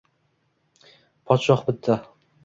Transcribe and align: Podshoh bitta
Podshoh 1.31 1.61
bitta 1.67 1.99